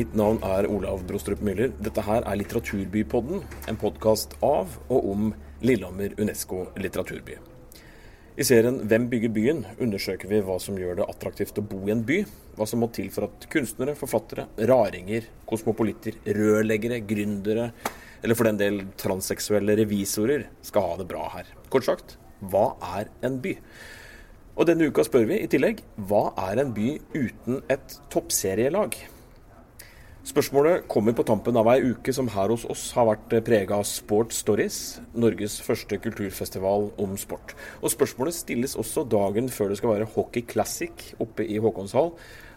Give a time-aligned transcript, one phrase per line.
[0.00, 1.74] Mitt navn er Olav Brostrup Myhler.
[1.84, 5.26] Dette her er Litteraturbypodden, en podkast av og om
[5.60, 7.34] Lillehammer Unesco litteraturby.
[8.40, 9.60] I serien Hvem bygger byen?
[9.76, 12.22] undersøker vi hva som gjør det attraktivt å bo i en by.
[12.56, 17.68] Hva som må til for at kunstnere, forfattere, raringer, kosmopolitter, rørleggere, gründere
[18.22, 21.54] eller for den del transseksuelle revisorer skal ha det bra her.
[21.68, 23.58] Kort sagt, hva er en by?
[24.56, 29.02] Og denne uka spør vi i tillegg hva er en by uten et toppserielag?
[30.30, 33.86] Spørsmålet kommer på tampen av ei uke som her hos oss har vært prega av
[33.88, 37.56] Sport Stories, Norges første kulturfestival om sport.
[37.82, 42.12] Og spørsmålet stilles også dagen før det skal være Hockey Classic oppe i Håkonshall,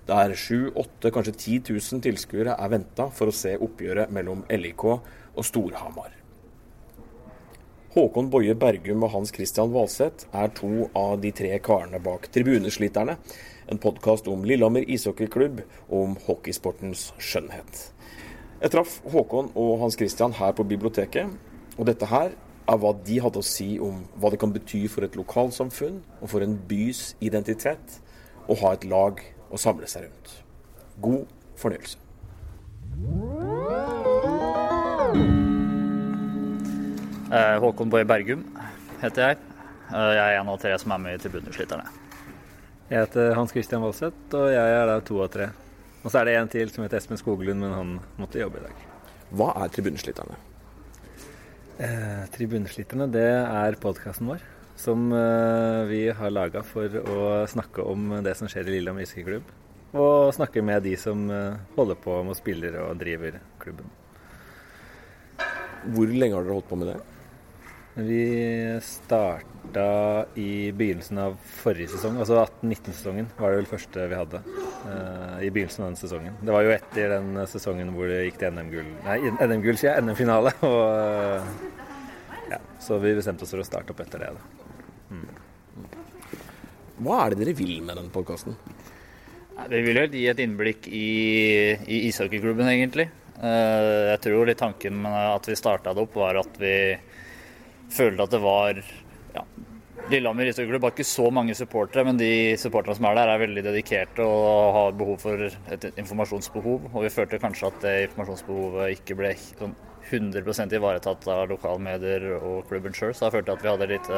[0.05, 5.41] der 7-8, kanskje 10 000 tilskuere er venta for å se oppgjøret mellom LIK og
[5.41, 6.13] Storhamar.
[7.98, 13.18] Håkon Boje Bergum og Hans Christian Valseth er to av de tre karene bak Tribunesliterne,
[13.72, 17.90] en podkast om Lillehammer ishockeyklubb og om hockeysportens skjønnhet.
[18.64, 21.32] Jeg traff Håkon og Hans Christian her på biblioteket,
[21.78, 22.32] og dette her
[22.68, 26.30] er hva de hadde å si om hva det kan bety for et lokalsamfunn og
[26.32, 28.00] for en bys identitet
[28.48, 29.20] å ha et lag
[29.52, 30.38] å samle seg rundt.
[31.04, 31.28] God
[31.60, 32.00] fornøyelse.
[37.34, 38.46] Eh, Håkon Boje Bergum
[39.02, 39.38] heter jeg.
[39.90, 42.02] Eh, Jeg er en av tre som er med i Tribunesliterne.
[42.89, 45.45] Jeg heter Hans Christian Valseth, og jeg er da to av tre.
[46.03, 48.65] Og så er det en til som heter Espen Skoglund, men han måtte jobbe i
[48.65, 48.81] dag.
[49.39, 50.35] Hva er Tribunesliterne?
[51.79, 54.43] Eh, Tribunesliterne, det er podkasten vår.
[54.76, 59.55] Som eh, vi har laga for å snakke om det som skjer i Lillehammer ishockeyklubb.
[59.93, 63.87] Og snakke med de som eh, holder på med å spille og driver klubben.
[65.95, 66.99] Hvor lenge har dere holdt på med det?
[67.93, 74.41] Vi starta i begynnelsen av forrige sesong, altså 18-19-sesongen var det vel første vi hadde.
[74.87, 76.39] Uh, I begynnelsen av den sesongen.
[76.41, 80.07] Det var jo etter den sesongen hvor det gikk til NM-gull Nei, NM-gull, sier jeg.
[80.07, 80.55] NM-finale.
[80.71, 81.45] Og uh,
[82.49, 84.41] ja, så vi bestemte oss for å starte opp etter det, da.
[87.03, 88.57] Hva er det dere vil med den podkasten?
[89.69, 91.07] Vi vil jo gi et innblikk i,
[91.77, 93.11] i ishockeyklubben, egentlig.
[93.37, 96.73] Uh, Jeg tror litt tanken med at vi starta det opp, var at vi
[97.93, 98.81] følte at det var
[99.33, 99.45] ja,
[100.11, 103.63] Lillehammer ishockeyklubb har ikke så mange supportere, men de supporterne som er der, er veldig
[103.69, 106.89] dedikerte og har behov for et informasjonsbehov.
[106.91, 109.77] Og vi følte kanskje at det informasjonsbehovet ikke ble sånn
[110.09, 113.15] 100% ivaretatt av lokalmedier og klubben sjøl.
[113.15, 114.11] Så jeg følte at vi hadde litt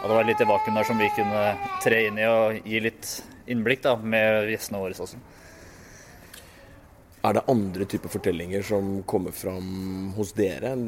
[0.00, 1.42] at det var litt i vakuum der som vi kunne
[1.84, 3.08] tre inn i og gi litt
[3.50, 5.18] innblikk da, med gjestene våre også.
[7.20, 10.84] Er det andre typer fortellinger som kommer fram hos dere enn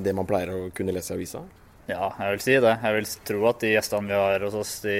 [0.00, 1.42] det man pleier å kunne lese i avisa?
[1.90, 2.76] Ja, jeg vil si det.
[2.80, 4.96] Jeg vil tro at de gjestene vi har hos oss, de,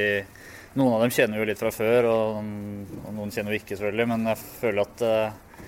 [0.76, 2.50] noen av dem kjenner vi jo litt fra før, og,
[3.06, 4.08] og noen kjenner vi ikke selvfølgelig.
[4.12, 5.66] Men jeg føler at uh,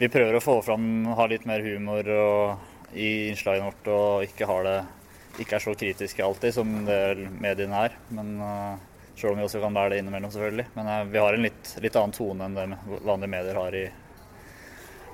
[0.00, 4.58] vi prøver å få fram, ha litt mer humor og, i innslaget vårt, og ikke,
[4.66, 4.76] det,
[5.44, 7.00] ikke er så kritiske alltid som det
[7.40, 7.96] mediene er.
[8.12, 10.66] Men uh, Selv om vi også kan være det innimellom, selvfølgelig.
[10.76, 12.66] Men uh, vi har en litt, litt annen tone enn det
[13.06, 13.86] vanlige medier har i,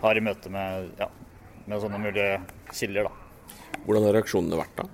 [0.02, 1.08] har i møte med, ja,
[1.66, 2.40] med sånne mulige
[2.72, 3.08] kilder.
[3.08, 3.78] da.
[3.86, 4.88] Hvordan har reaksjonene vært da?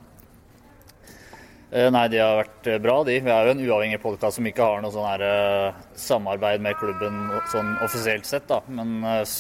[1.71, 3.19] Eh, Nei, de har vært eh, bra, de.
[3.21, 6.79] Vi er jo en uavhengig podkast som ikke har noe sånn her eh, samarbeid med
[6.81, 8.63] klubben sånn offisielt sett, da.
[8.73, 9.37] Men eh,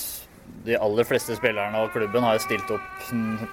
[0.66, 3.08] de aller fleste spillerne og klubben har stilt opp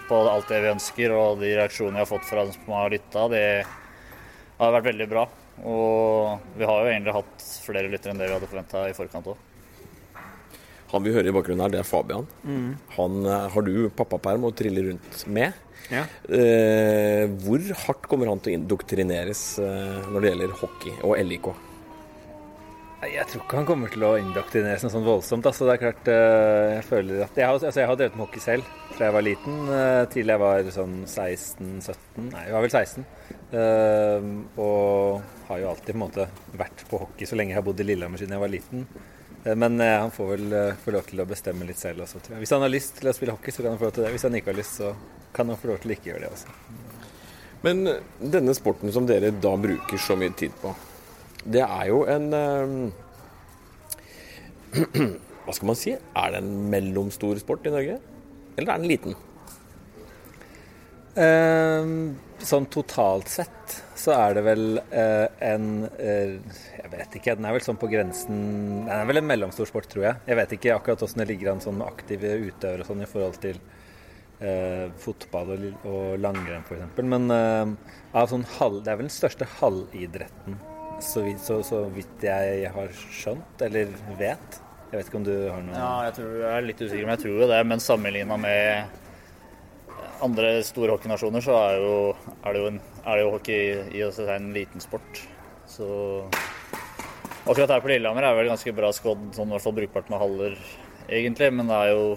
[0.09, 2.91] på alt det vi ønsker, og de reaksjonene vi har fått fra dem som har
[2.91, 3.43] lytta, de
[4.59, 5.25] har vært veldig bra.
[5.63, 9.31] Og vi har jo egentlig hatt flere lyttere enn det vi hadde forventa i forkant
[9.31, 9.43] òg.
[10.95, 12.28] Han vi hører i bakgrunnen her, det er Fabian.
[12.95, 15.61] Han eh, har du pappaperm og triller rundt med.
[15.91, 16.06] Ja.
[16.33, 21.53] Eh, hvor hardt kommer han til å indoktrineres eh, når det gjelder hockey og LIK?
[23.06, 25.45] Jeg tror ikke han kommer til å indoktrineres noe sånn voldsomt.
[25.45, 28.25] Altså, det er klart, eh, jeg føler at Jeg har, altså, jeg har drevet med
[28.25, 32.30] hockey selv fra jeg var liten, eh, til jeg var sånn 16-17.
[32.31, 33.06] Nei, jeg var vel 16.
[33.59, 36.27] Eh, og har jo alltid på en måte
[36.57, 38.88] vært på hockey så lenge jeg har bodd i Lillehammer siden jeg var liten.
[39.45, 42.19] Eh, Men eh, han får vel eh, få lov til å bestemme litt selv også,
[42.19, 42.44] tror jeg.
[42.45, 44.13] Hvis han har lyst til å spille hockey, så kan han få lov til det.
[44.15, 44.88] Hvis han ikke har lyst, så
[45.36, 46.50] kan han få lov til å ikke gjøre det også.
[47.65, 47.77] Men
[48.19, 50.74] denne sporten som dere da bruker så mye tid på,
[51.45, 52.25] det er jo en
[55.45, 55.94] Hva skal man si?
[55.94, 58.00] Er det en mellomstor sport i Norge?
[58.57, 59.13] Eller er den liten?
[61.15, 61.83] Eh,
[62.44, 66.36] sånn totalt sett så er det vel eh, en eh,
[66.78, 68.44] Jeg vet ikke, den er vel sånn på grensen
[68.84, 70.22] Den er vel en mellomstor sport, tror jeg.
[70.30, 73.40] Jeg vet ikke akkurat hvordan det ligger an sånn med aktive utøvere sånn i forhold
[73.44, 73.57] til
[74.44, 77.02] eh, fotball og, og langrenn f.eks.
[77.02, 77.74] Men eh,
[78.30, 80.60] sånn halv, det er vel den største halvidretten,
[81.04, 84.62] så vidt, så, så vidt jeg har skjønt, eller vet.
[84.92, 87.16] Jeg vet ikke om du har noe Ja, jeg, tror, jeg er litt usikker, men
[87.18, 87.63] jeg tror jo det.
[87.68, 89.02] Men sammenligna med
[90.25, 91.95] andre store hockeynasjoner, så er, jo,
[92.42, 93.65] er, det jo en, er det jo hockey
[93.97, 95.24] i å seg en liten sport.
[95.69, 95.88] Så
[97.45, 100.21] akkurat her på Lillehammer er vel ganske bra skodd, sånn i hvert fall brukbart med
[100.21, 100.56] haller,
[101.09, 101.51] egentlig.
[101.56, 102.07] Men det er jo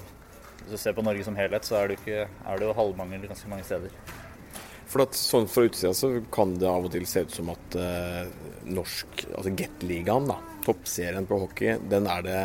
[0.69, 3.23] hvis du ser på Norge som helhet, så er det, ikke, er det jo halvmangel
[3.31, 3.93] ganske mange steder.
[4.89, 7.77] For at sånn Fra utsida så kan det av og til se ut som at
[7.81, 8.29] eh,
[8.69, 10.29] norsk, altså Gateligaen,
[10.65, 12.41] toppserien på hockey, den er det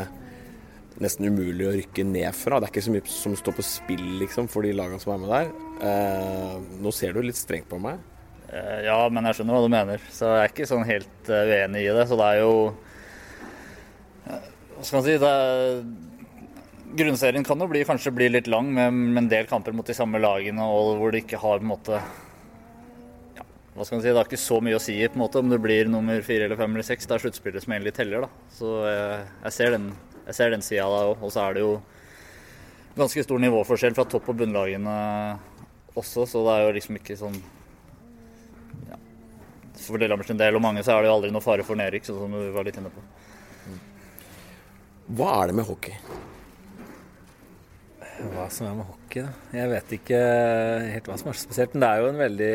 [1.02, 2.60] nesten umulig å rykke ned fra.
[2.60, 5.22] Det er ikke så mye som står på spill liksom, for de lagene som er
[5.24, 5.54] med der.
[5.90, 8.02] Eh, nå ser du litt strengt på meg.
[8.54, 10.02] Uh, ja, men jeg skjønner hva du mener.
[10.14, 12.08] Så jeg er ikke sånn helt uenig i det.
[12.10, 12.56] Så det er jo
[14.24, 15.16] Hva skal man si?
[15.18, 15.80] er
[16.94, 20.20] Grunnserien kan jo bli, kanskje bli litt lang med, en del kamper mot de samme
[20.22, 21.98] lagene, og hvor det ikke har på en måte
[23.34, 25.42] ja, hva skal man si, Det har ikke så mye å si på en måte
[25.42, 27.10] om det blir nummer fire eller fem eller seks.
[27.10, 28.28] Det er sluttspillet som egentlig teller.
[28.28, 28.50] da.
[28.54, 29.90] Så jeg, jeg ser den,
[30.28, 31.24] jeg ser den sida da òg.
[31.24, 31.74] Og så er det jo
[32.98, 34.98] ganske stor nivåforskjell fra topp- og bunnlagene
[35.98, 37.36] også, så det er jo liksom ikke sånn
[38.90, 38.98] ja.
[39.78, 42.22] For Lillehammers del og mange så er det jo aldri noe fare for nedrykk, sånn
[42.26, 43.04] som du var litt inne på.
[45.14, 45.98] Hva er det med hockey?
[48.32, 49.32] Hva som er med hockey, da.
[49.58, 50.20] Jeg vet ikke
[50.94, 51.74] helt hva som er så spesielt.
[51.74, 52.52] Men det er jo en veldig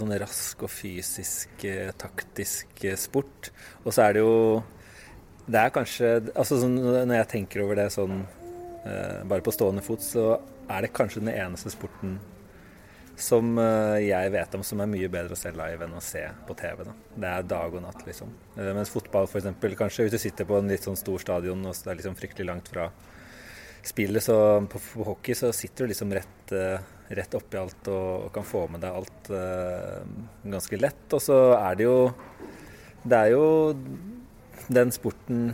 [0.00, 3.50] sånn rask og fysisk, eh, taktisk eh, sport.
[3.84, 4.34] Og så er det jo
[5.46, 9.84] Det er kanskje Altså sånn, når jeg tenker over det sånn eh, bare på stående
[9.84, 12.18] fot, så er det kanskje den eneste sporten
[13.16, 16.52] som jeg vet om som er mye bedre å se live enn å se på
[16.58, 16.82] TV.
[16.84, 16.92] Da.
[17.16, 18.34] Det er dag og natt, liksom.
[18.76, 19.46] Mens fotball f.eks.
[19.78, 22.50] kanskje hvis du sitter på en litt sånn stor stadion og det er liksom fryktelig
[22.50, 22.90] langt fra
[23.86, 26.78] spillet, så på, på, hockey så sitter du liksom rett, uh,
[27.14, 30.02] rett oppi alt og, og, kan få med deg alt uh,
[30.42, 31.06] ganske lett.
[31.14, 31.98] Og så er det jo
[33.06, 33.44] Det er jo
[34.68, 35.52] den sporten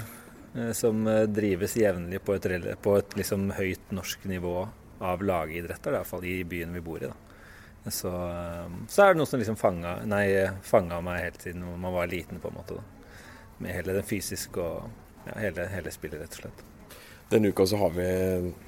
[0.57, 2.49] uh, som drives jevnlig på et,
[2.83, 4.57] på et liksom høyt norsk nivå
[5.03, 7.11] av lagidretter, iallfall i byen vi bor i.
[7.11, 7.33] da.
[7.91, 8.11] Så,
[8.89, 9.97] så, er det noe som liksom fanga,
[11.03, 12.79] meg helt siden man var liten, på en måte.
[12.79, 13.17] da.
[13.63, 16.63] Med hele den fysiske og ja, hele, hele spillet, rett og slett.
[17.33, 18.07] Denne uka så har vi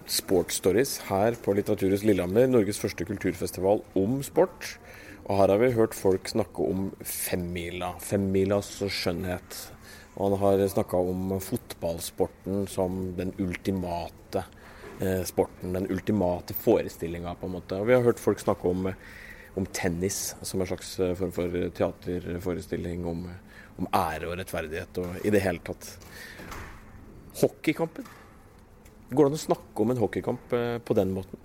[0.08, 4.79] Sports Stories her på Litteraturhus Lillehammer, Norges første kulturfestival om sport.
[5.25, 9.61] Og her har vi hørt folk snakke om femmila, femmilas skjønnhet.
[10.15, 14.45] Og han har snakka om fotballsporten som den ultimate
[15.01, 17.81] eh, sporten, den ultimate forestillinga, på en måte.
[17.81, 18.93] Og vi har hørt folk snakke om,
[19.55, 23.27] om tennis som en slags eh, form for teaterforestilling, om,
[23.77, 25.97] om ære og rettferdighet og i det hele tatt.
[27.41, 28.07] Hockeykampen
[29.15, 31.41] Går det an å snakke om en hockeykamp eh, på den måten?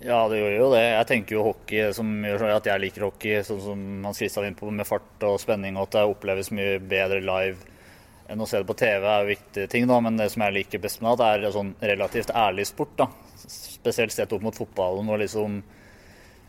[0.00, 0.82] Ja, det gjør jo det.
[0.82, 4.58] Jeg tenker jo hockey som gjør at jeg liker hockey, sånn som Hans Christian inne
[4.58, 7.75] på, med fart og spenning, og at det oppleves mye bedre live
[8.28, 9.86] enn å se det på TV, er jo viktige ting.
[9.86, 12.96] da, Men det som jeg liker best med det, er sånn relativt ærlig sport.
[12.96, 13.08] da.
[13.46, 15.62] Spesielt sett opp mot fotballen, hvor liksom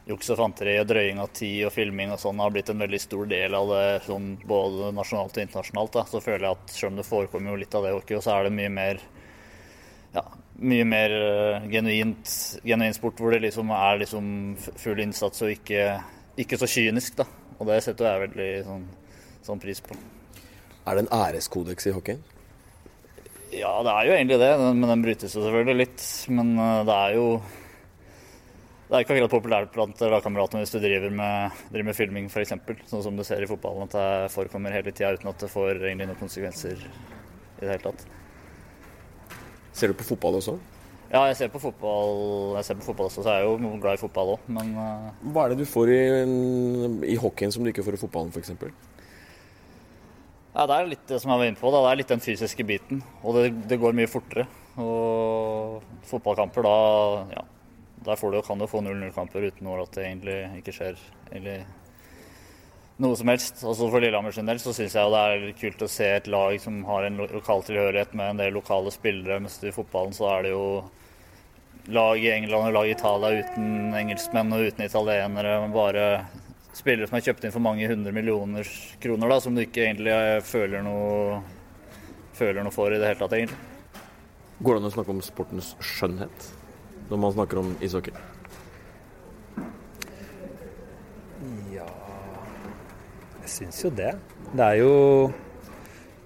[0.07, 2.99] juks og fanteri og drøying av tid og filming og sånn har blitt en veldig
[3.03, 5.93] stor del av det sånn både nasjonalt og internasjonalt.
[5.93, 8.37] da, Så føler jeg at selv om det forekommer jo litt av det hockey, så
[8.37, 9.01] er det mye mer
[10.15, 10.23] ja,
[10.57, 11.15] mye mer
[11.69, 14.29] genuint, genuint, sport hvor det liksom er liksom
[14.79, 15.89] full innsats og ikke,
[16.39, 17.19] ikke, så kynisk.
[17.19, 17.27] da.
[17.59, 18.87] Og det setter jeg veldig sånn,
[19.43, 19.97] sånn pris på.
[20.87, 22.23] Er det en æreskodeks i hockeyen?
[23.51, 24.51] Ja, det er jo egentlig det.
[24.63, 26.03] Men den brytes jo selvfølgelig litt.
[26.31, 27.25] Men uh, det er jo
[28.87, 32.53] det er ikke akkurat populært blant lagkameratene hvis du driver med, driver med filming f.eks.
[32.87, 35.81] Sånn som du ser i fotballen, at det forekommer hele tida uten at det får
[35.81, 38.05] egentlig noen konsekvenser i det hele tatt.
[39.75, 40.55] Ser du på fotball også?
[41.11, 43.99] Ja, jeg ser på fotball, jeg ser på fotball også, så jeg er jo glad
[43.99, 45.11] i fotball òg, men uh...
[45.35, 46.01] Hva er det du får i,
[47.11, 48.55] i hockeyen som du ikke får i fotballen, f.eks.?
[50.57, 51.69] Ja, det er litt det som jeg var inne på.
[51.69, 51.83] Da.
[51.85, 53.03] Det er litt den fysiske biten.
[53.21, 54.47] Og det, det går mye fortere.
[54.81, 56.77] Og fotballkamper, da
[57.35, 57.43] ja,
[58.07, 60.97] der du, kan du få 0-0-kamper uten at det egentlig ikke skjer
[61.37, 61.65] eller
[62.97, 63.61] noe som helst.
[63.61, 66.57] Også For Lillehammer sin del så syns jeg det er kult å se et lag
[66.61, 69.37] som har en lokal tilhørighet med en del lokale spillere.
[69.43, 70.65] Mens i fotballen så er det jo
[71.93, 75.59] lag i England og lag i Italia uten engelskmenn og uten italienere.
[75.61, 76.07] Men bare
[76.75, 78.69] spillere som er kjøpt inn for mange hundre millioner
[79.03, 81.41] kroner, da, som du ikke egentlig eh, føler noe,
[82.37, 83.59] føler noe for i det hele tatt, egentlig.
[84.57, 86.49] Går det an å snakke om sportens skjønnhet
[87.11, 88.15] når man snakker om ishockey?
[93.47, 94.09] Jeg syns jo det.
[94.51, 94.95] Det er jo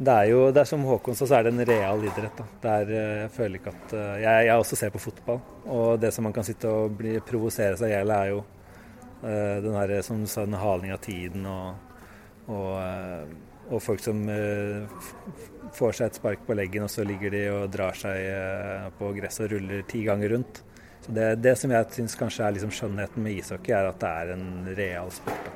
[0.01, 2.39] det er jo det er som Håkon sa, så er det en real idrett.
[2.39, 2.45] Da.
[2.63, 5.37] Det er, jeg føler ikke at eh, jeg, jeg, også ser på fotball,
[5.69, 8.39] og det som man kan sitte og bli, provosere seg i hjel, er jo
[9.21, 11.75] den her, som du sa, den haling av tiden og,
[12.47, 14.23] og, uh, og folk som
[15.77, 19.45] får seg et spark på leggen, og så ligger de og drar seg på gresset
[19.45, 20.59] og ruller ti ganger rundt.
[21.05, 24.09] Så det, det som jeg syns kanskje er liksom skjønnheten med ishockey, er at det
[24.11, 25.47] er en real sport.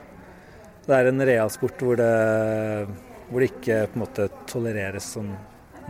[0.86, 2.08] Det er en real sport hvor det,
[3.30, 5.32] hvor det ikke på en måte tolereres sånn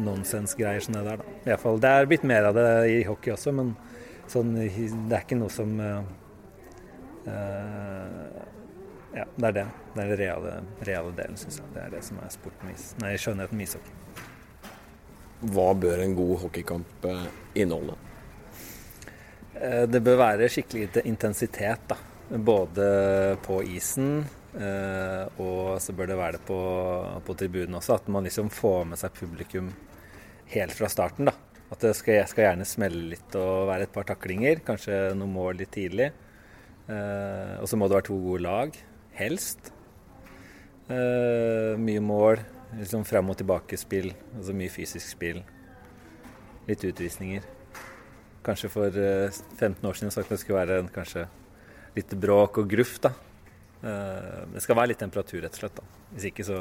[0.01, 1.23] nonsensgreier som det der.
[1.23, 1.55] Da.
[1.55, 3.73] I fall, det er blitt mer av det i hockey også, men
[4.31, 5.75] sånn, det er ikke noe som
[9.15, 9.65] Ja, det er det.
[9.93, 10.55] Det er den reale,
[10.87, 11.69] reale delen, syns jeg.
[11.75, 12.89] Det er det som er sporten med is.
[12.99, 13.93] Nei, skjønnheten med ishockey.
[15.55, 17.95] Hva bør en god hockeykamp uh, inneholde?
[19.55, 21.99] Uh, det bør være skikkelig intensitet, da.
[22.25, 22.85] Både
[23.45, 24.23] på isen,
[24.55, 26.55] og så bør det være det på,
[27.27, 27.99] på tribunen også.
[27.99, 29.67] At man liksom får med seg publikum
[30.49, 31.29] helt fra starten.
[31.29, 31.35] da.
[31.69, 34.63] At det skal, jeg skal gjerne smelle litt og være et par taklinger.
[34.65, 36.09] Kanskje noen mål litt tidlig.
[36.85, 38.77] Eh, og så må det være to gode lag,
[39.17, 39.71] helst.
[40.85, 42.41] Eh, mye mål,
[42.77, 44.11] liksom fram og tilbake-spill.
[44.37, 45.41] Altså mye fysisk spill.
[46.69, 47.45] Litt utvisninger.
[48.45, 51.25] Kanskje for eh, 15 år siden sagt det skulle være kanskje
[51.95, 53.15] litt bråk og gruff, da.
[53.81, 55.79] Eh, det skal være litt temperatur, rett og slett.
[55.81, 56.03] da.
[56.13, 56.59] Hvis ikke så,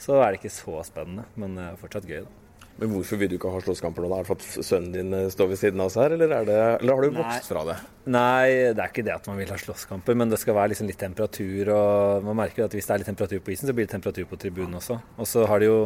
[0.00, 2.24] så er det ikke så spennende, men er fortsatt gøy.
[2.26, 2.43] da.
[2.74, 4.10] Men hvorfor vil du ikke ha slåsskamper nå?
[4.16, 6.96] Er det at sønnen din eh, står ved siden av oss her, eller, det, eller
[6.96, 7.76] har du vokst fra det?
[8.10, 10.90] Nei, det er ikke det at man vil ha slåsskamper, men det skal være liksom
[10.90, 11.70] litt temperatur.
[11.76, 14.26] og Man merker at hvis det er litt temperatur på isen, så blir det temperatur
[14.30, 14.98] på tribunen også.
[15.14, 15.76] Og så har det jo,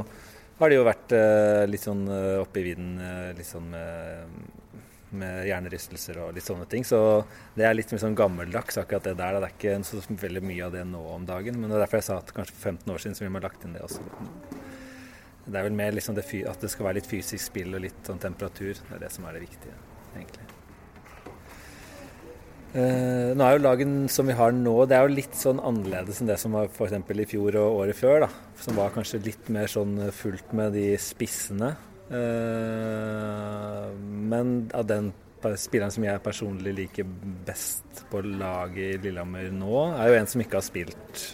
[0.62, 2.96] har det jo vært uh, litt sånn uh, oppe i vidden
[3.36, 4.38] litt sånn med,
[5.20, 6.88] med hjernerystelser og litt sånne ting.
[6.88, 7.02] Så
[7.58, 9.36] det er litt sånn gammeldags akkurat det der.
[9.36, 11.60] Det er ikke så veldig mye av det nå om dagen.
[11.60, 13.44] Men det er derfor jeg sa at kanskje for 15 år siden så ville man
[13.44, 14.57] lagt inn det også.
[15.48, 18.00] Det er vel mer liksom det, at det skal være litt fysisk spill og litt
[18.06, 18.76] sånn temperatur.
[18.76, 19.76] Det er det som er det viktige,
[20.14, 20.48] egentlig.
[22.76, 26.20] Eh, nå er jo lagen som vi har nå, det er jo litt sånn annerledes
[26.20, 26.92] enn det som var f.eks.
[26.92, 28.26] i fjor og året før.
[28.26, 28.28] da,
[28.60, 31.72] Som var kanskje litt mer sånn fullt med de spissene.
[32.12, 33.88] Eh,
[34.32, 35.12] men av den
[35.56, 37.08] spilleren som jeg personlig liker
[37.46, 41.24] best på laget i Lillehammer nå, er jo en som ikke har spilt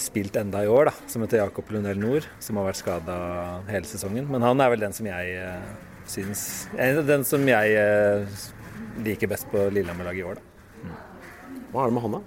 [0.00, 3.18] spilt enda i år, da, som heter Jakob Lunell Nord, som har vært skada
[3.68, 4.28] hele sesongen.
[4.30, 5.68] Men han er vel den som jeg uh,
[6.08, 6.42] syns
[7.08, 8.38] Den som jeg uh,
[9.04, 10.82] liker best på Lillehammer-laget i år, da.
[10.82, 11.64] Mm.
[11.72, 12.22] Hva er det med han, da?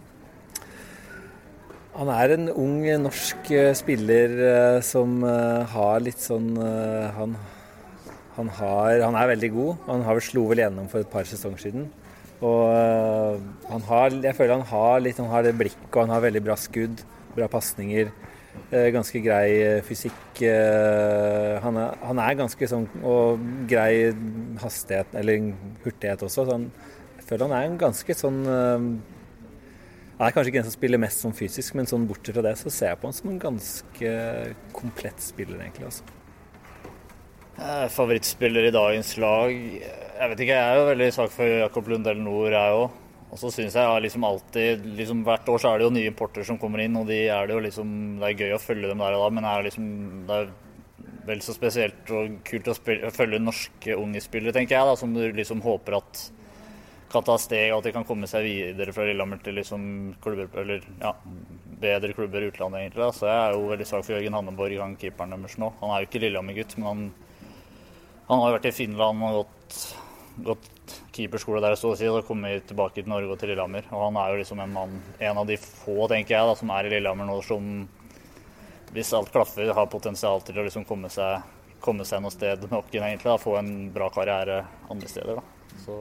[1.92, 2.76] Han er en ung
[3.06, 7.34] norsk uh, spiller uh, som har litt sånn han,
[8.38, 9.88] han, har, han, er veldig god.
[9.88, 11.90] Han har vel slo vel gjennom for et par sesonger siden.
[12.42, 16.24] Og han har, jeg føler han har litt, han har det blikket og han har
[16.24, 17.04] veldig bra skudd
[17.36, 18.12] bra pasninger.
[18.72, 20.42] Eh, ganske grei eh, fysikk.
[20.48, 24.12] Eh, han er, han er, ganske sånn og grei
[24.62, 25.50] hastighet, eller
[25.84, 26.46] hurtighet også.
[26.46, 26.70] Så han,
[27.18, 31.24] jeg føler han er en ganske sånn Han er kanskje ikke den som spiller mest
[31.24, 34.12] sånn fysisk, men sånn bortsett fra det så ser jeg på han som en ganske
[34.76, 35.88] komplett spiller, egentlig.
[35.90, 36.04] Også.
[37.96, 42.22] Favorittspiller i dagens lag Jeg vet ikke, jeg er jo veldig svak for Jakob Lundell
[42.22, 43.01] Nord, jeg òg.
[43.32, 46.44] Og så syns jeg liksom alltid liksom Hvert år så er det jo nye importer
[46.48, 49.00] som kommer inn, og de er det jo liksom Det er gøy å følge dem
[49.00, 49.88] der og da, men er liksom,
[50.28, 50.52] det er
[51.30, 55.14] vel så spesielt og kult å spille, følge norske unge spillere, tenker jeg, da, som
[55.16, 56.24] du liksom håper at
[57.12, 59.82] kan ta steg, og at de kan komme seg videre fra Lillehammer til liksom
[60.24, 61.12] klubber, eller ja,
[61.82, 63.04] bedre klubber i utlandet, egentlig.
[63.04, 63.10] Da.
[63.16, 65.74] Så jeg er jo veldig svak for Jørgen Hanneborg, han keeperen deres nå.
[65.82, 67.04] Han er jo ikke Lillehammer-gutt, men han,
[68.30, 69.82] han har jo vært i Finland og gått,
[70.46, 73.88] gått keeperskole der, så å si, og kommet tilbake til Norge og til Lillehammer.
[73.92, 76.72] Og han er jo liksom en mann, en av de få, tenker jeg, da, som
[76.76, 77.72] er i Lillehammer nå, som
[78.92, 81.46] hvis alt klaffer, har potensial til å liksom komme seg,
[81.84, 83.32] komme seg noe sted med hockeyen, egentlig.
[83.32, 85.40] Da, få en bra karriere andre steder.
[85.40, 85.78] da.
[85.86, 85.98] Så...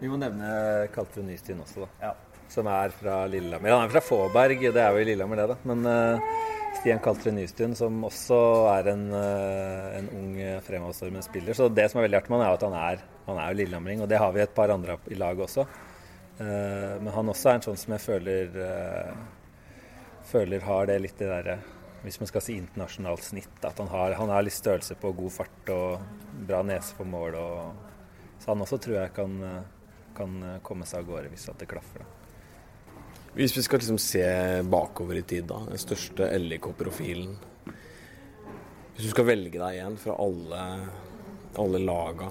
[0.00, 0.50] Vi må nevne
[0.94, 2.10] Kaltrud Nystien også, da.
[2.10, 2.42] Ja.
[2.52, 3.72] Som er fra Lillehammer.
[3.72, 5.70] Han er fra Fåberg, det er jo i Lillehammer, det, da.
[5.70, 6.53] Men uh,
[6.84, 8.36] Stian Kaltre Nystuen, som også
[8.68, 10.32] er en, uh, en ung
[10.66, 11.56] fremadstormende spiller.
[11.56, 14.10] Så det som er veldig artig er at han er han er jo lillehamring, og
[14.10, 15.62] det har vi et par andre i laget også.
[16.36, 18.58] Uh, men han også er en sånn som jeg føler
[20.28, 21.56] føler har det litt det derre
[22.02, 25.32] Hvis man skal si internasjonalt snitt, at han har, han har, litt størrelse på god
[25.32, 26.04] fart og
[26.44, 27.38] bra nese på mål.
[27.40, 27.96] Og,
[28.42, 29.40] så han også tror jeg kan,
[30.20, 32.04] kan komme seg av gårde hvis det klaffer.
[32.04, 32.23] Da.
[33.34, 34.22] Hvis vi skal liksom se
[34.70, 35.58] bakover i tid, da.
[35.66, 37.32] Den største LIK-profilen.
[38.94, 40.60] Hvis du skal velge deg igjen fra alle,
[41.58, 42.28] alle laga,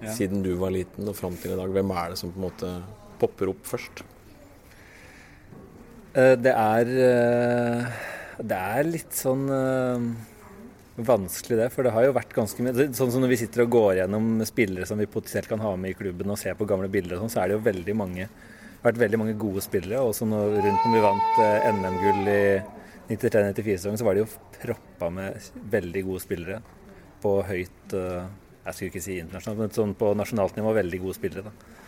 [0.00, 0.14] ja.
[0.16, 1.74] siden du var liten og fram til i dag?
[1.76, 2.70] Hvem er det som på en måte
[3.20, 4.00] popper opp først?
[6.16, 8.00] Eh, det er eh,
[8.40, 10.08] Det er litt sånn eh,
[10.96, 11.68] vanskelig, det.
[11.76, 14.32] For det har jo vært ganske mye Sånn som når vi sitter og går gjennom
[14.48, 17.26] spillere som vi potensielt kan ha med i klubben og ser på gamle bilder og
[17.26, 18.30] sånn, så er det jo veldig mange
[18.82, 20.02] vært veldig mange gode spillere.
[20.02, 21.42] Også når, rundt når vi vant
[21.78, 22.44] NM-gull i
[23.10, 24.30] 93-94-sesongen så var det jo
[24.62, 26.60] proppa med veldig gode spillere
[27.22, 28.26] på høyt uh,
[28.62, 31.50] Jeg skulle ikke si internasjonalt, men sånn på nasjonalt nivå veldig gode spillere.
[31.50, 31.78] da.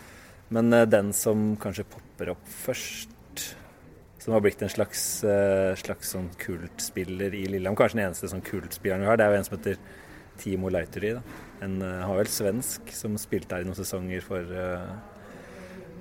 [0.55, 3.45] Men uh, den som kanskje popper opp først,
[4.19, 8.45] som har blitt en slags, uh, slags sånn kultspiller i Lillehammer, kanskje den eneste sånn
[8.45, 9.81] kultspilleren vi har, det er jo en som heter
[10.41, 11.15] Timo Leituri.
[11.63, 14.55] En, han var vel svensk som spilte her i noen sesonger for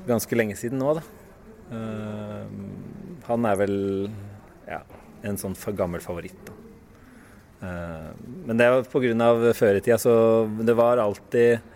[0.08, 1.04] ganske lenge siden nå, da.
[3.28, 3.76] han er vel
[4.68, 4.82] ja,
[5.24, 6.40] en sånn gammel favoritt.
[6.46, 6.54] Da.
[7.64, 8.10] Uh,
[8.46, 9.52] men det var pga.
[9.56, 10.12] før i tida, så
[10.60, 11.70] det var alltid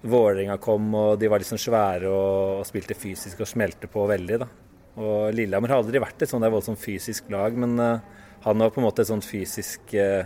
[0.00, 4.38] Vålerenga kom, og de var liksom svære og, og, spilte fysisk og smelte på veldig.
[4.40, 4.48] da.
[4.96, 8.00] Og Lillehammer har aldri vært et sånn voldsomt fysisk lag, men uh,
[8.46, 10.24] han var på en måte et sånt fysisk uh,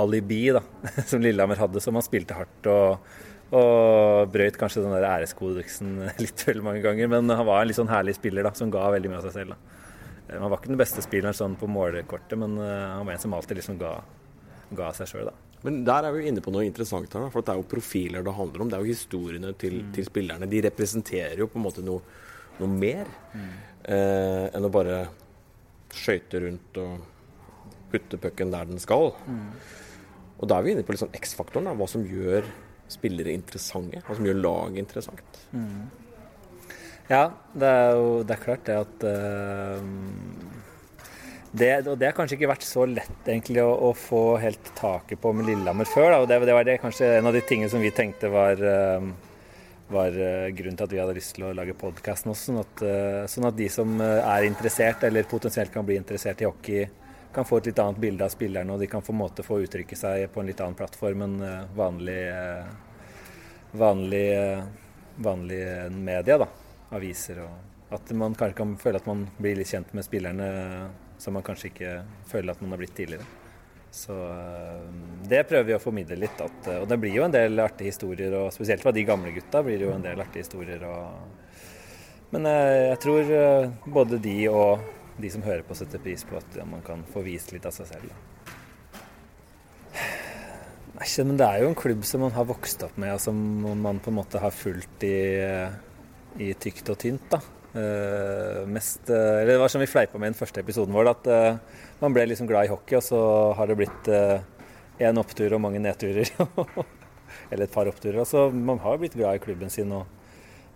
[0.00, 0.64] alibi da,
[1.10, 2.70] som Lillehammer hadde, som han spilte hardt.
[2.72, 3.20] og
[3.52, 7.78] og brøyt kanskje den der æreskodeksen litt vel mange ganger, men han var en litt
[7.78, 9.54] sånn herlig spiller da, som ga veldig mye av seg selv.
[9.54, 9.80] da.
[10.28, 13.24] Eh, han var ikke den beste spilleren sånn på målekortet, men eh, han var en
[13.24, 13.96] som alltid liksom ga,
[14.74, 15.36] ga seg sjøl, da.
[15.64, 18.34] Men der er vi inne på noe interessant her, for det er jo profiler det
[18.36, 18.68] handler om.
[18.68, 19.92] Det er jo historiene til, mm.
[19.96, 20.48] til spillerne.
[20.50, 22.02] De representerer jo på en måte noe,
[22.58, 23.46] noe mer mm.
[23.88, 24.98] eh, enn å bare
[25.94, 27.08] skøyte rundt og
[27.94, 29.14] putte pucken der den skal.
[29.24, 29.48] Mm.
[30.36, 32.44] Og da er vi inne på liksom X-faktoren, hva som gjør
[32.94, 34.02] spillere interessante.
[34.06, 35.40] og som gjør lag interessant.
[35.52, 35.84] Mm.
[37.10, 39.82] Ja, det er jo det er klart det at uh,
[41.54, 45.20] det, og det har kanskje ikke vært så lett egentlig å, å få helt taket
[45.22, 46.08] på med Lillehammer før.
[46.10, 46.22] Da.
[46.22, 49.04] og det, det, var det kanskje en av de tingene som vi tenkte var, uh,
[49.92, 52.56] var uh, grunnen til at vi hadde lyst til å lage podkasten også.
[52.56, 56.88] Sånn sånn at, de som er interessert, eller potensielt kan bli interessert i hockey,
[57.34, 59.98] kan få et litt annet bilde av spillerne, og de kan få måte få uttrykke
[59.98, 61.38] seg på en litt annen plattform enn
[61.76, 62.20] vanlig,
[63.72, 64.28] vanlig,
[65.18, 65.64] vanlig
[65.98, 66.38] media.
[66.44, 66.50] da
[66.94, 67.40] aviser.
[67.44, 70.50] og At man kanskje kan føle at man blir litt kjent med spillerne
[71.18, 71.94] som man kanskje ikke
[72.28, 73.26] føler at man har blitt tidligere.
[73.94, 74.86] Så eh,
[75.30, 76.40] det prøver vi å formidle litt.
[76.42, 79.62] At, og det blir jo en del artige historier, og spesielt fra de gamle gutta
[79.62, 80.82] blir det jo en del artige historier.
[80.88, 81.54] Og,
[82.34, 86.38] men jeg, jeg tror eh, både de og de som hører på, setter pris på
[86.40, 88.14] at ja, man kan få vist litt av seg selv.
[90.94, 93.34] Nei, men det er jo en klubb som man har vokst opp med, og som
[93.82, 95.16] man på en måte har fulgt i
[96.42, 97.28] i tykt og tynt.
[97.30, 97.40] da.
[97.74, 101.10] Uh, mest, uh, eller Det var som vi fleipa med i den første episoden vår,
[101.10, 103.20] at uh, man ble liksom glad i hockey, og så
[103.58, 104.10] har det blitt
[105.02, 106.30] én opptur og mange nedturer.
[107.50, 108.20] eller et par oppturer.
[108.22, 109.90] Altså, man har blitt glad i klubben sin.
[109.94, 110.06] Og,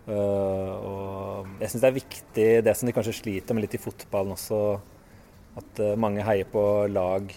[0.07, 4.33] og jeg syns det er viktig, det som de kanskje sliter med litt i fotballen
[4.33, 4.61] også,
[5.59, 7.29] at mange heier på lag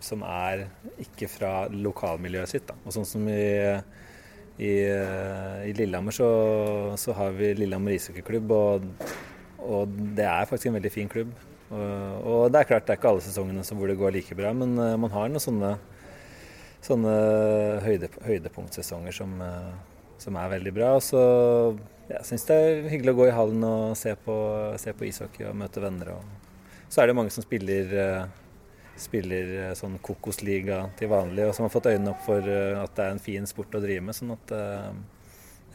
[0.00, 0.68] som er
[1.02, 2.68] ikke fra lokalmiljøet sitt.
[2.70, 2.76] Da.
[2.86, 3.42] Og sånn som i
[4.58, 4.72] i,
[5.70, 6.28] i Lillehammer så,
[6.98, 8.88] så, har vi Lillehammer ishockeyklubb, og,
[9.62, 11.30] og, det er faktisk en veldig fin klubb.
[11.68, 14.50] Og, og, det er klart det er ikke alle sesongene hvor det går like bra,
[14.56, 15.76] men man har noen sånne,
[16.82, 17.14] sånne
[17.84, 19.36] høyde, høydepunktsesonger som,
[20.18, 20.94] som, er veldig bra.
[20.98, 21.22] Og så
[22.08, 24.36] jeg syns det er hyggelig å gå i hallen og se på,
[24.80, 26.14] se på ishockey og møte venner.
[26.18, 28.38] Og så er det mange som spiller uh,
[28.98, 32.94] spiller eh, sånn Kokosliga til vanlig, og som har fått øynene opp for eh, at
[32.96, 34.16] det er en fin sport å drive med.
[34.16, 34.90] Sånn at eh,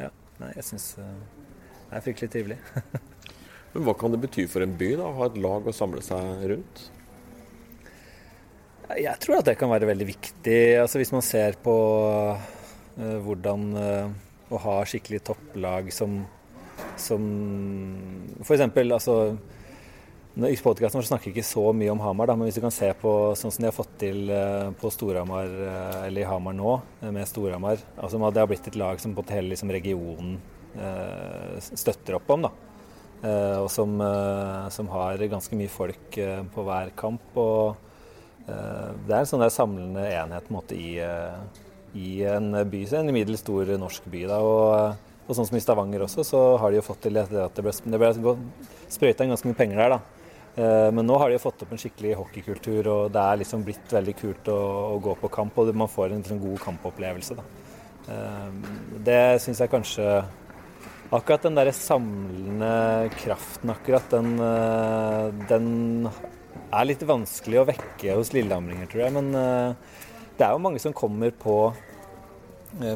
[0.02, 0.10] Ja,
[0.42, 2.60] nei, jeg syns det er fryktelig trivelig.
[3.74, 6.04] Men Hva kan det bety for en by da, å ha et lag å samle
[6.06, 6.84] seg rundt?
[8.94, 10.60] Jeg tror at det kan være veldig viktig.
[10.82, 11.74] Altså Hvis man ser på
[12.94, 13.64] hvordan
[14.56, 16.22] å ha skikkelig topplag som,
[17.00, 17.28] som
[18.44, 19.36] eksempel, Altså,
[20.34, 22.74] i podkasten vår snakker vi ikke så mye om Hamar, da, men hvis du kan
[22.74, 26.56] se på sånn som de har fått til eh, på Storhamar, eh, eller i Hamar
[26.58, 26.72] nå,
[27.04, 30.40] eh, med Storhamar altså Det har blitt et lag som på hele liksom, regionen
[31.62, 32.48] støtter opp om.
[32.48, 32.50] da.
[33.62, 33.92] Og som,
[34.74, 36.18] som har ganske mye folk
[36.56, 37.38] på hver kamp.
[37.38, 37.78] og
[38.48, 40.98] Det er en sånn der samlende enhet på en måte, i,
[42.00, 44.26] i en by, en middels stor norsk by.
[44.32, 47.32] da, og, og sånn som i Stavanger også, så har de jo fått til at
[47.32, 48.36] det ble, det ble
[48.92, 49.98] sprøyta inn ganske mye penger der.
[49.98, 50.24] da
[50.56, 53.64] Eh, men nå har de jo fått opp en skikkelig hockeykultur, og det er liksom
[53.66, 54.60] blitt veldig kult å,
[54.94, 55.58] å gå på kamp.
[55.58, 57.38] Og man får en liksom god kampopplevelse.
[57.40, 57.46] Da.
[58.14, 58.48] Eh,
[59.10, 60.08] det syns jeg kanskje
[61.14, 68.32] Akkurat den der samlende kraften, akkurat den, eh, den er litt vanskelig å vekke hos
[68.34, 69.14] lillehamringer, tror jeg.
[69.20, 69.28] Men
[70.38, 71.58] det er jo mange som kommer på,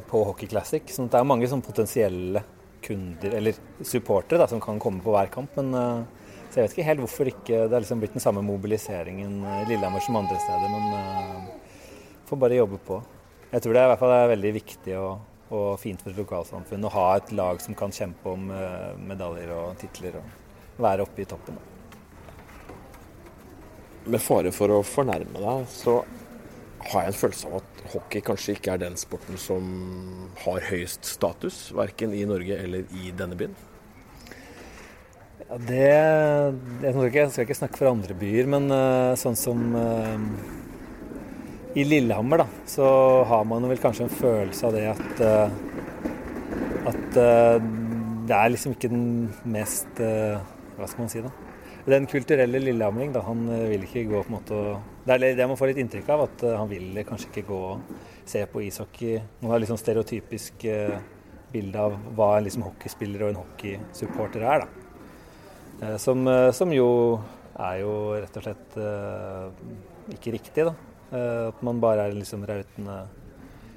[0.10, 0.84] på Hockey Classic.
[0.90, 2.44] sånn det er mange sånn potensielle
[2.82, 5.58] kunder, eller supportere, som kan komme på hver kamp.
[5.60, 6.06] Men
[6.48, 9.64] så jeg vet ikke helt hvorfor ikke det har liksom blitt den samme mobiliseringen i
[9.68, 10.72] Lillehammer som andre steder.
[10.74, 11.80] Men uh,
[12.30, 13.02] får bare jobbe på.
[13.52, 16.22] Jeg tror det er, i hvert fall er veldig viktig og, og, fint for et
[16.24, 18.50] lokalsamfunn å ha et lag som kan kjempe om
[19.08, 21.60] medaljer og titler og være oppe i toppen.
[24.08, 26.00] med fare for å fornærme deg, så
[26.88, 29.66] har jeg en følelse av at hockey kanskje ikke er den sporten som
[30.44, 33.56] har høyest status, verken i Norge eller i denne byen?
[35.48, 39.38] Ja, det jeg skal, ikke, jeg skal ikke snakke for andre byer, men uh, sånn
[39.40, 40.18] som uh,
[41.78, 42.88] I Lillehammer, da, så
[43.30, 45.66] har man vel kanskje en følelse av det at uh,
[46.88, 49.08] at det er liksom ikke den
[49.52, 51.34] mest Hva skal man si, da?
[51.92, 54.62] den kulturelle lillehamring, da, han eh, vil ikke gå på en måte
[55.08, 57.60] Det er det man får litt inntrykk av, at eh, han vil kanskje ikke gå
[57.70, 57.92] og
[58.28, 59.22] se på ishockey.
[59.40, 60.98] Man har litt sånn stereotypisk eh,
[61.54, 64.84] bilde av hva en liksom hockeyspiller og en hockeysupporter er, da.
[66.02, 66.26] Som,
[66.58, 66.90] som, jo
[67.54, 68.78] er jo rett og slett
[70.16, 70.74] ikke riktig, da.
[71.52, 72.96] At man bare er liksom rautende,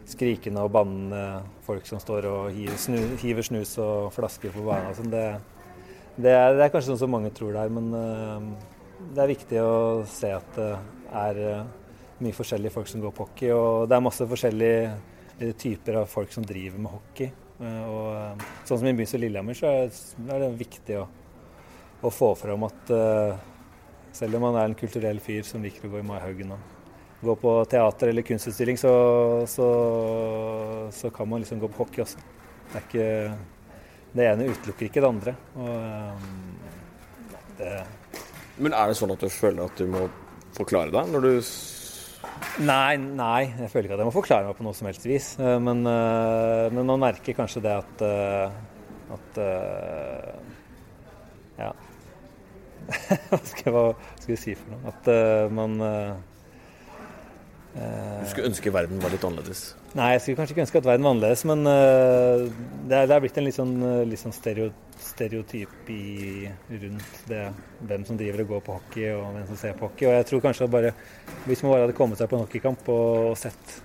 [0.09, 1.25] skrikende og bannende
[1.67, 4.97] folk som står og hiver, snu, hiver snus og flasker på banen.
[4.97, 5.13] Sånn.
[5.13, 5.27] Det,
[6.17, 7.93] det det er, kanskje sånn som mange tror det er, men
[9.13, 9.77] det er viktig å
[10.09, 10.59] se at
[11.11, 11.69] er uh,
[12.21, 13.53] mye forskjellige folk som går på hockey.
[13.55, 14.83] Og det er masse forskjellige
[15.43, 17.31] uh, typer av folk som driver med hockey.
[17.61, 19.91] og sånn som i byen by som Lillehammer, så er,
[20.41, 21.03] det viktig å,
[22.01, 22.93] å få fram at
[24.17, 27.35] selv om man er en kulturell fyr som liker å gå i Maihaugen og gå
[27.37, 28.93] på teater eller kunstutstilling, så,
[29.45, 29.69] så,
[30.89, 32.25] så kan man liksom gå på hockey også.
[32.73, 33.09] Det ikke
[34.13, 35.35] det ene utelukker ikke det andre.
[35.55, 37.75] Og, um, det
[38.61, 40.07] Men er det sånn at du føler at du må
[40.57, 41.33] forklare deg når du
[42.61, 45.31] Nei, nei, jeg føler ikke at jeg må forklare meg på noe som helst vis.
[45.41, 49.41] Eh, men, eh, men man merker kanskje det at, eh, at
[51.61, 51.71] Ja.
[53.31, 53.85] hva, skal jeg, hva
[54.19, 54.93] skal jeg si for noe?
[54.93, 55.09] At
[55.53, 55.77] man
[57.71, 59.61] Du skulle ønske verden var litt annerledes?
[59.95, 62.43] Nei, jeg skulle kanskje ikke ønske at verden var annerledes, men uh,
[62.89, 67.45] det, er, det, er, blitt en litt sånn, uh, litt sånn stereotyp i, rundt det,
[67.87, 70.09] hvem som driver og går på hockey, og hvem som ser på hockey.
[70.11, 70.93] Og jeg tror kanskje at bare
[71.47, 73.77] hvis man bare hadde kommet seg på en hockeykamp og, sett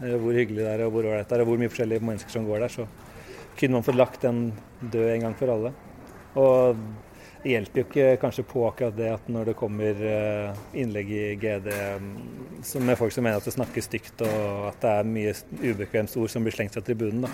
[0.00, 2.48] hvor hyggelig det er, og hvor ålreit det er, og hvor mye forskjellige mennesker som
[2.48, 2.86] går der, så
[3.56, 4.50] kunne man fått lagt den
[4.80, 5.72] død en gang for alle.
[6.40, 6.84] Og
[7.42, 11.22] det hjelper jo ikke kanskje på akkurat det at når det kommer eh, innlegg i
[11.40, 11.68] GD
[12.84, 16.32] med folk som mener at det snakkes stygt og at det er mye ubekvemt ord
[16.32, 17.24] som blir slengt fra tribunen.
[17.24, 17.32] da.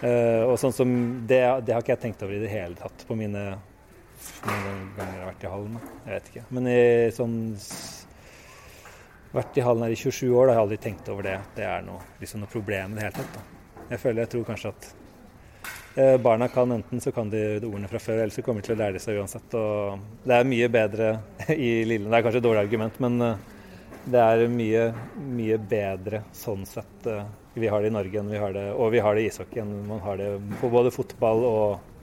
[0.00, 0.92] Uh, og sånn som
[1.28, 3.42] det, det, har ikke jeg tenkt over i det hele tatt på mine
[4.40, 5.76] ganger jeg har vært i hallen.
[6.06, 6.44] Jeg vet ikke.
[6.56, 6.80] Men i
[7.14, 7.36] sånn
[9.36, 11.36] vært i hallen her i 27 år, da har jeg aldri tenkt over det.
[11.54, 13.36] Det er noe, liksom noe problem i det hele tatt.
[13.36, 13.84] Da.
[13.92, 14.99] Jeg føler, jeg tror kanskje at Eh,
[15.94, 18.78] barna kan enten så kan de ordene fra før, eller så kommer de til å
[18.78, 19.56] lære det seg uansett.
[19.58, 21.08] Og det er mye bedre
[21.56, 23.42] i Lille Det er kanskje et dårlig argument, men eh,
[24.10, 24.86] det er mye,
[25.34, 27.06] mye bedre sånn sett.
[27.10, 27.24] Eh,
[27.54, 29.62] vi har det i Norge enn vi har det, og vi har det i ishockey
[29.64, 31.96] enn man har det på både fotball og,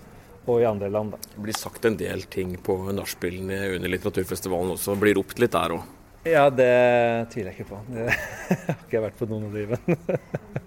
[0.45, 1.15] og i andre land.
[1.15, 1.33] Da.
[1.35, 4.97] Det blir sagt en del ting på nachspielene under litteraturfestivalen også.
[4.99, 5.93] Blir ropt litt der òg?
[6.27, 6.71] Ja, det
[7.31, 7.83] tviler jeg ikke på.
[7.93, 8.09] Det
[8.67, 10.65] har ikke jeg vært på noen av de, men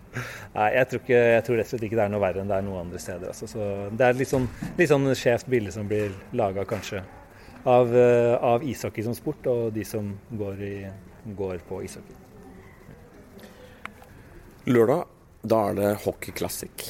[0.54, 2.50] Nei, jeg tror, ikke, jeg tror rett og slett ikke det er noe verre enn
[2.50, 3.30] det er noen andre steder.
[3.30, 3.48] Altså.
[3.50, 7.04] Så det er litt sånn, litt sånn skjevt bilde som blir laga kanskje
[7.68, 10.74] av, uh, av, ishockey som sport, og de som går, i,
[11.36, 12.16] går på ishockey.
[14.70, 15.06] Lørdag,
[15.42, 16.88] da er det Hockey Classic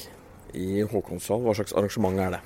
[0.58, 1.42] i Håkonshall.
[1.44, 2.40] Hva slags arrangement er det?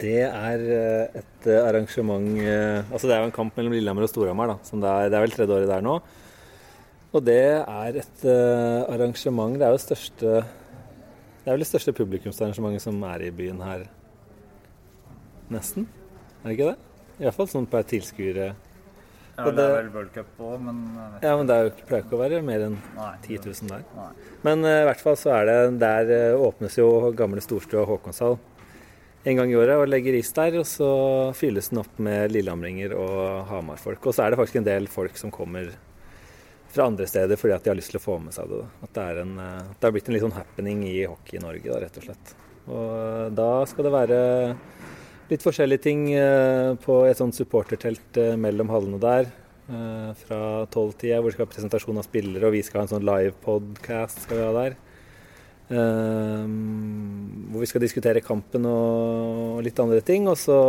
[0.00, 4.08] Det er eh, et arrangement eh, Altså det er jo en kamp mellom Lillehammer og
[4.08, 4.54] Storhamar.
[4.64, 5.98] Det, det, er vel tredje året der nå.
[7.16, 11.94] Og det er et uh, arrangement Det er jo største Det er vel det største
[11.96, 13.86] publikumsarrangementet som er i byen her.
[15.52, 15.86] Nesten.
[16.42, 16.78] Er det ikke det?
[17.22, 18.48] Iallfall sånn per tilskuere.
[19.36, 20.80] Ja, det, det er vel World Cup òg, men
[21.22, 23.86] Ja, men det er jo, pleier ikke å være mer enn 10 000 der.
[23.94, 24.10] Nei.
[24.42, 28.40] Men uh, i hvert fall så er det Der uh, åpnes jo gamle Storstua Håkonshall
[29.26, 30.58] en gang i året og legger is der.
[30.60, 30.90] Og så
[31.38, 34.06] fylles den opp med lillehamringer og hamarfolk.
[34.06, 35.72] Og så er det faktisk en del folk som kommer
[36.76, 38.64] fra andre steder fordi at de har lyst til å få med seg det.
[38.84, 41.42] At det, er en, at det har blitt en litt sånn happening i hockey i
[41.42, 42.36] Norge, da, rett og slett.
[42.66, 44.20] Og eh, da skal det være
[45.30, 49.34] litt forskjellige ting eh, på et sånt supportertelt mellom hallene der.
[49.66, 53.06] Fra tolvtida, hvor det skal ha presentasjon av spillere, og vi skal ha en sånn
[53.08, 54.76] live-podcast skal vi ha der.
[57.50, 60.28] Hvor vi skal diskutere kampen og litt andre ting.
[60.30, 60.60] Og så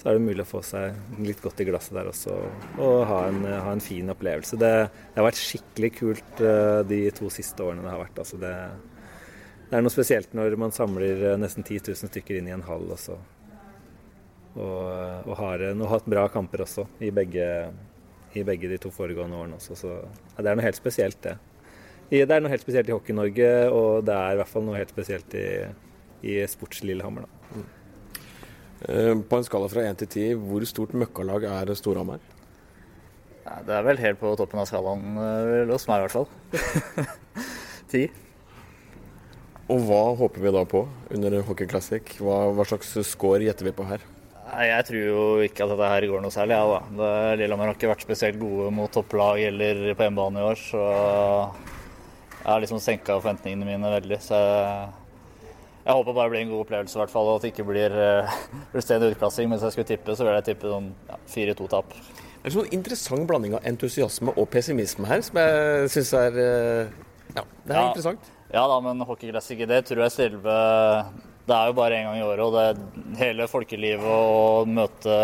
[0.00, 2.32] så er det mulig å få seg litt godt i glasset der også
[2.80, 4.56] og ha en, ha en fin opplevelse.
[4.56, 8.20] Det, det, har vært skikkelig kult uh, de to siste årene det har vært.
[8.22, 8.54] Altså det,
[9.66, 12.64] det, er noe spesielt når man samler uh, nesten 10 000 stykker inn i en
[12.64, 13.18] hall også.
[14.56, 14.86] Og,
[15.28, 17.44] og har, og hatt bra kamper også i begge,
[18.32, 19.76] i begge, de to foregående årene også.
[19.82, 21.36] Så ja, det er noe helt spesielt, det.
[22.10, 24.90] Det er noe helt spesielt i Hockey-Norge, og det er i hvert fall noe helt
[24.90, 25.44] spesielt i,
[26.26, 27.28] i Sports-Lillehammer.
[27.28, 27.68] da.
[28.88, 32.22] Eh, på en skala fra 1 til 10, hvor stort møkkalag er Storhamar?
[33.66, 35.16] Det er vel helt på toppen av skalaen
[35.72, 36.28] hos meg, i hvert fall.
[37.90, 38.04] Ti.
[39.70, 42.14] Og hva håper vi da på under Hockey Classic?
[42.18, 44.02] Hva, hva slags score gjetter vi på her?
[44.50, 46.56] Jeg tror jo ikke at dette her går noe særlig.
[46.58, 47.10] Ja, da.
[47.38, 50.80] Lillehammer har ikke vært spesielt gode mot topplag eller på hjemmebane i år, så
[52.40, 54.18] jeg har liksom senka forventningene mine veldig.
[54.24, 54.88] Så jeg,
[55.84, 57.66] jeg håper bare det blir en god opplevelse, i hvert fall, og at det ikke
[57.70, 58.40] blir uh,
[58.74, 59.48] fullstendig utklassing.
[59.52, 61.94] Mens jeg skulle tippe, så vil jeg tippe sånn ja, 4-2-tap.
[61.94, 66.38] Det er en sånn interessant blanding av entusiasme og pessimisme her, som jeg syns er
[66.40, 67.88] uh, Ja, det er Ja.
[67.90, 68.30] interessant.
[68.50, 70.54] Ja da, men hockeyklassiker, det tror jeg selve
[71.46, 75.18] Det er jo bare én gang i året, og det er hele folkelivet og møte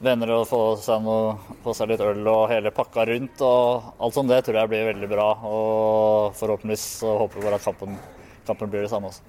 [0.00, 1.34] venner og få seg, noe,
[1.64, 4.86] få seg litt øl og hele pakka rundt og alt som det tror jeg blir
[4.90, 5.26] veldig bra.
[5.44, 7.98] Og forhåpentligvis så håper vi bare at kampen,
[8.50, 9.24] kampen blir det samme også.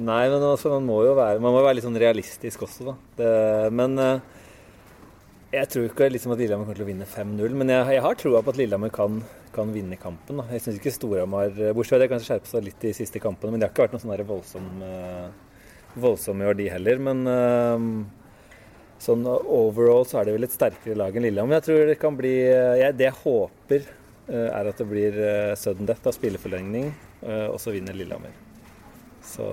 [0.00, 2.94] Nei, men altså, man må jo være, man må være litt sånn realistisk også, da.
[3.18, 3.32] Det,
[3.76, 4.22] men eh,
[5.50, 7.56] jeg tror ikke liksom at Lillehammer kommer til å vinne 5-0.
[7.58, 9.18] Men jeg, jeg har troa på at Lillehammer kan,
[9.52, 10.40] kan vinne kampen.
[10.40, 10.46] Da.
[10.54, 13.52] Jeg syns ikke Storhamar Bortsett fra at de kanskje skjerper seg litt de siste kampene,
[13.52, 15.60] men de har ikke vært noe sånn der voldsom, eh,
[16.06, 17.04] voldsomme i år, de heller.
[17.10, 17.86] Men eh,
[19.04, 21.60] sånn overall så er det vel et sterkere lag enn Lillehammer.
[21.60, 23.92] Jeg tror det kan bli jeg, Det jeg håper,
[24.30, 25.16] er at det blir
[25.58, 28.32] sudden death, av spilleforlengning, og så vinner Lillehammer.
[29.24, 29.46] Så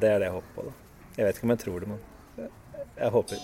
[0.00, 0.74] det er det jeg håper på, da.
[1.16, 1.98] Jeg vet ikke om jeg tror det, men
[2.96, 3.36] jeg, håper.